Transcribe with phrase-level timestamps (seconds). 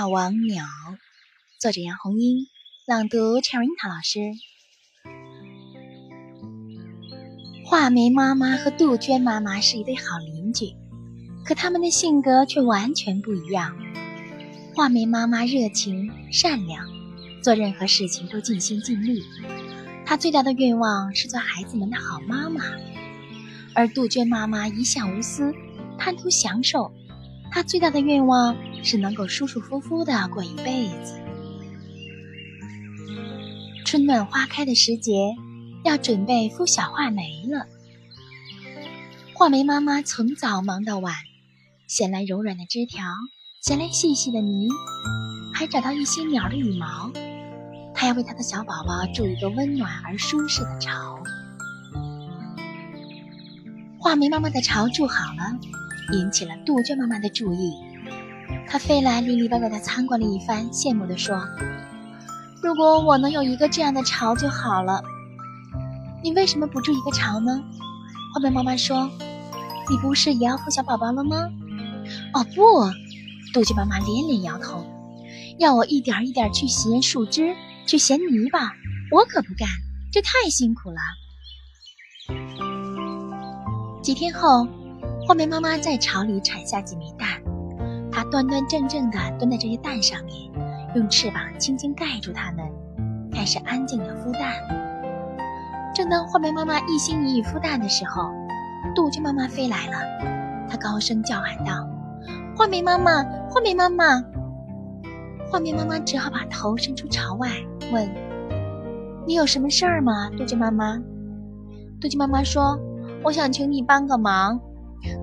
[0.00, 0.64] 画王鸟，
[1.58, 2.46] 作者杨红樱，
[2.86, 4.18] 朗读陈瑞塔老师。
[7.66, 10.74] 画眉妈妈和杜鹃妈妈是一对好邻居，
[11.44, 13.76] 可他们的性格却完全不一样。
[14.74, 16.88] 画眉妈妈热情善良，
[17.42, 19.22] 做任何事情都尽心尽力。
[20.06, 22.62] 她最大的愿望是做孩子们的好妈妈，
[23.74, 25.54] 而杜鹃妈妈一向无私，
[25.98, 26.90] 贪图享受。
[27.50, 31.20] 她最大的愿望是能够舒舒服服的过一辈子。
[33.84, 35.34] 春暖花开的时节。
[35.82, 37.64] 要准备孵小画眉了。
[39.34, 41.14] 画眉妈妈从早忙到晚，
[41.86, 43.02] 衔来柔软的枝条，
[43.62, 44.68] 衔来细细的泥，
[45.54, 47.10] 还找到一些鸟的羽毛。
[47.94, 51.18] 她要为她的小宝宝筑一个温暖而舒适的巢。
[53.98, 55.58] 画眉妈妈的巢筑好了，
[56.12, 57.72] 引起了杜鹃妈妈的注意。
[58.70, 61.42] 他飞来里里外外的参观了一番，羡慕地说
[62.62, 65.02] ：“如果我能有一个这样的巢就好了。”
[66.22, 67.60] 你为什么不筑一个巢呢？
[68.32, 69.10] 画眉妈妈说
[69.90, 71.48] ：“你不是也要孵小宝宝了吗？”
[72.32, 72.62] 哦不，
[73.52, 74.86] 杜鹃妈妈连连摇头，
[75.58, 77.56] 要我一点一点去衔树枝、
[77.88, 78.72] 去衔泥巴，
[79.10, 79.68] 我可不干，
[80.12, 80.96] 这太辛苦了。
[84.00, 84.68] 几天后，
[85.26, 87.28] 画眉妈妈在巢里产下几枚蛋，
[88.30, 90.36] 端端正正地蹲在这些蛋上面，
[90.94, 92.64] 用翅膀轻轻盖住它们，
[93.32, 94.52] 开始安静地孵蛋。
[95.92, 98.30] 正当画眉妈妈一心一意孵蛋的时候，
[98.94, 100.68] 杜鹃妈妈飞来了。
[100.68, 101.88] 她高声叫喊道
[102.56, 104.22] ：“画眉妈妈，画眉妈妈！”
[105.50, 107.48] 画眉妈妈只好把头伸出巢外，
[107.92, 108.08] 问
[109.26, 110.96] ：“你有什么事儿吗？”杜鹃妈妈。
[112.00, 112.78] 杜鹃妈妈说
[113.24, 114.60] ：“我想请你帮个忙。”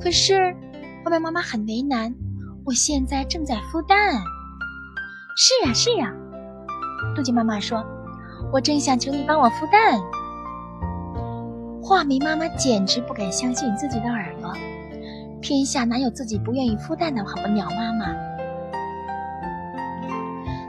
[0.00, 0.56] 可是，
[1.04, 2.14] 画眉妈妈很为难
[2.66, 4.14] ：“我现在正在孵蛋。
[5.36, 6.10] ”“是呀，是呀。”
[7.14, 7.84] 杜鹃妈妈说
[8.50, 10.00] ：“我正想求你帮我孵蛋。”
[11.82, 14.50] 画眉妈妈简直不敢相信自己的耳朵，
[15.42, 18.06] 天下哪有自己不愿意孵蛋的好鸟妈妈？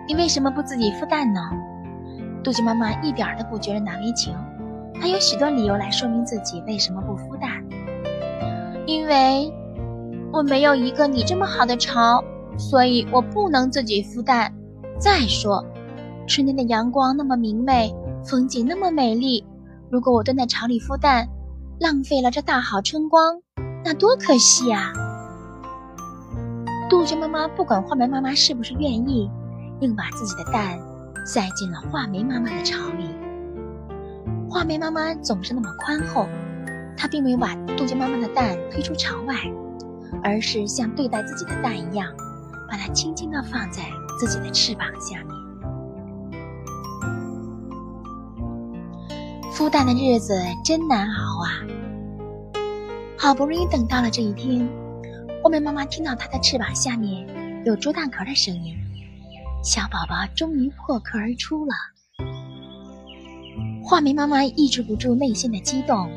[0.05, 1.39] 你为什么不自己孵蛋呢？
[2.43, 4.35] 杜鹃妈妈一点都不觉得难为情，
[4.99, 7.63] 她有许多理由来说明自己为什么不孵蛋。
[8.85, 9.51] 因为
[10.31, 12.23] 我没有一个你这么好的巢，
[12.57, 14.53] 所以我不能自己孵蛋。
[14.99, 15.63] 再说，
[16.27, 17.93] 春天的阳光那么明媚，
[18.23, 19.45] 风景那么美丽。
[19.89, 21.27] 如果我蹲在巢里孵蛋，
[21.79, 23.41] 浪费了这大好春光，
[23.83, 24.91] 那多可惜啊！
[26.89, 29.29] 杜鹃妈妈不管画眉妈妈是不是愿意，
[29.81, 30.79] 硬把自己的蛋
[31.25, 33.05] 塞进了画眉妈妈的巢里。
[34.49, 36.27] 画眉妈妈总是那么宽厚，
[36.95, 39.35] 她并没有把杜鹃妈妈的蛋推出巢外，
[40.23, 42.11] 而是像对待自己的蛋一样，
[42.69, 43.83] 把它轻轻地放在
[44.19, 45.35] 自己的翅膀下面。
[49.53, 51.49] 孵蛋的日子真难熬啊！
[53.17, 54.67] 好不容易等到了这一天，
[55.41, 57.25] 画眉妈妈听到它的翅膀下面
[57.65, 58.75] 有啄蛋壳的声音，
[59.63, 61.73] 小宝宝终于破壳而出了。
[63.81, 66.09] 画眉妈妈抑制不住内心的激动，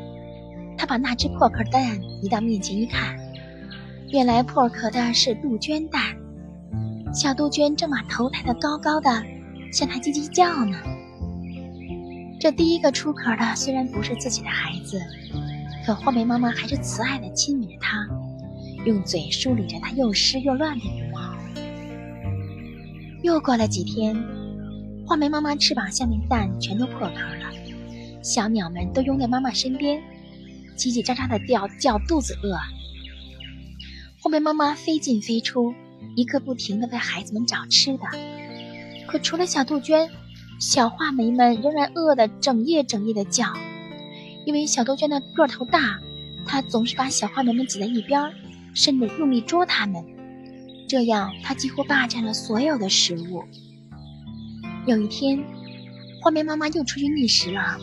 [0.77, 3.15] 她把那只破壳蛋移到面前一看，
[4.11, 6.01] 原来破壳的是杜鹃蛋，
[7.13, 9.23] 小杜鹃正把头抬得高高的，
[9.71, 10.75] 向它叽叽叫呢。
[12.39, 14.99] 这第一个出壳的虽然不是自己的孩子，
[15.85, 18.07] 可画眉妈妈还是慈爱的亲吻着它，
[18.83, 21.19] 用嘴梳理着它又湿又乱的羽毛。
[23.21, 24.17] 又过了几天，
[25.05, 27.51] 画眉妈妈翅膀下面蛋全都破壳了，
[28.23, 30.01] 小鸟们都拥在妈妈身边，
[30.75, 32.57] 叽叽喳喳的叫叫肚子饿。
[34.29, 35.73] 画眉妈妈飞进飞出，
[36.15, 38.03] 一刻不停地为孩子们找吃的，
[39.07, 40.07] 可除了小杜鹃。
[40.59, 43.45] 小画眉们仍然饿得整夜整夜的叫，
[44.45, 45.99] 因为小杜鹃的个头大，
[46.45, 48.31] 它总是把小画眉们挤在一边，
[48.75, 50.05] 甚至用力捉它们，
[50.87, 53.43] 这样它几乎霸占了所有的食物。
[54.85, 55.43] 有一天，
[56.21, 57.79] 画眉妈妈又出去觅食了，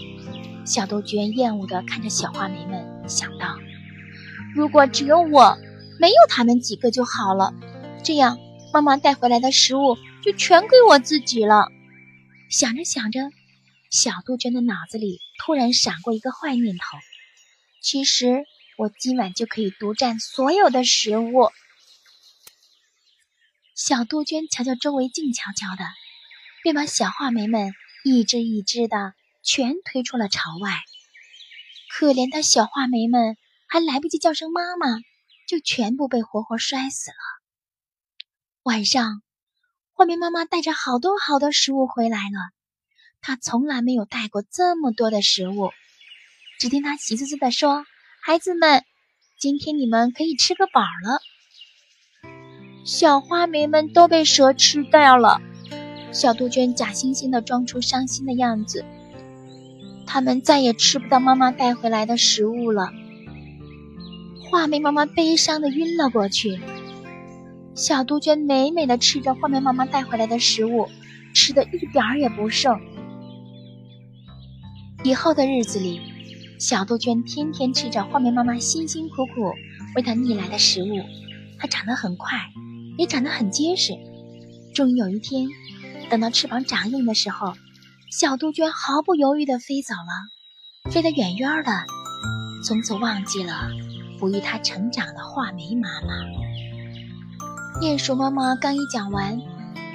[0.65, 3.57] 小杜鹃厌恶地看着小画眉们，想到：
[4.55, 5.59] 如果只有我，
[5.99, 7.53] 没有他们几个就好了，
[8.05, 8.39] 这样
[8.73, 11.69] 妈妈带回来的食物就全归我自己了。
[12.51, 13.21] 想着想着，
[13.91, 16.99] 小杜鹃的脑子里突然闪过一个坏念头：
[17.81, 18.45] 其实
[18.77, 21.51] 我今晚就可以独占所有的食物。
[23.75, 25.85] 小杜鹃瞧瞧周围，静悄悄的，
[26.63, 27.73] 便把小画眉们
[28.05, 30.71] 一只一只的全推出了巢外。
[31.91, 35.01] 可怜的小画眉们还来不及叫声妈妈，
[35.47, 37.17] 就全部被活活摔死了。
[38.63, 39.23] 晚上。
[39.99, 42.53] 画眉妈妈带着好多好多食物回来了。
[43.23, 45.71] 她从来没有带过这么多的食物。
[46.59, 47.87] 只听她喜滋滋地说
[48.21, 48.85] ：“孩子们，
[49.41, 51.19] 今天你们可以吃个饱了。”
[52.85, 55.41] 小花眉们都被蛇吃掉了。
[56.13, 58.85] 小杜鹃假惺惺地装出伤心的样子。
[60.07, 62.93] 他们再也吃不到妈妈带回来的食物了。
[64.49, 66.59] 画眉妈妈悲伤的晕了过去。
[67.75, 70.89] 小杜鹃美美的吃着画眉妈妈带回来的食物，
[71.35, 72.81] 吃的一点儿也不剩。
[75.05, 76.01] 以后的日子里，
[76.59, 79.53] 小杜鹃天天吃着画眉妈妈辛辛苦苦
[79.95, 81.03] 为它觅来的食物，
[81.59, 82.39] 它长得很快，
[82.97, 83.93] 也长得很结实。
[84.75, 85.47] 终于有一天，
[86.09, 87.53] 等到翅膀长硬的时候。
[88.09, 91.73] 小杜鹃毫不犹豫地飞走了，飞得远远的，
[92.65, 93.69] 从此忘记了
[94.19, 97.81] 哺育它成长的画眉妈妈。
[97.81, 99.41] 鼹鼠妈妈刚一讲完，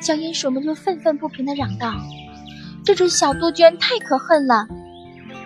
[0.02, 1.94] 小鼹鼠们就愤愤不平地嚷道
[2.86, 4.68] ：“这只小杜鹃太可恨了！”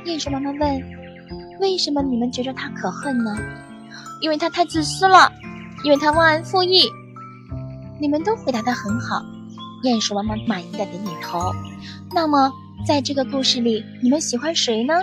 [0.05, 0.83] 鼹鼠妈妈问
[1.61, 3.35] ：“为什么你们觉得它可恨呢
[4.21, 5.31] ？”“因为它太自私了，
[5.83, 6.89] 因为它忘恩负义。”
[7.99, 9.21] 你们都回答得很好。
[9.83, 11.53] 鼹鼠妈妈满意的点点头。
[12.13, 12.51] 那么，
[12.85, 14.93] 在这个故事里，你们喜欢谁呢？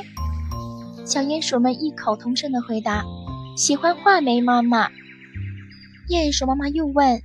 [1.04, 3.02] 小鼹鼠们异口同声的回答
[3.56, 4.88] ：“喜欢画眉妈妈。”
[6.08, 7.22] 鼹鼠妈妈又问：“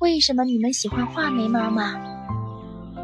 [0.00, 1.94] 为什么你们喜欢画眉妈妈？”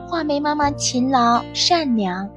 [0.07, 2.29] 画眉妈妈勤劳善良。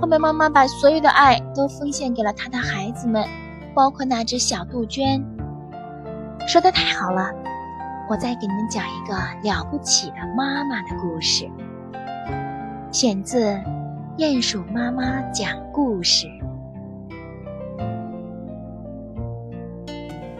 [0.00, 3.24] 画眉妈妈把所有的爱都奉献给了她的孩子们，
[3.74, 5.24] 包括那只小杜鹃。
[6.46, 7.30] 说的太好了。
[8.10, 11.46] 我再给你们讲一个了不起的妈妈的故事，
[12.90, 13.50] 选自
[14.16, 16.26] 《鼹鼠妈妈讲故事》。